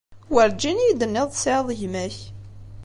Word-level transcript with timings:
Werǧin 0.33 0.77
i 0.81 0.85
yi-d-tenniḍ 0.87 1.27
tesɛiḍ 1.31 1.67
gma-k. 1.79 2.17